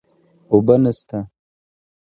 اوبه 0.51 0.75
نشته 0.83 1.19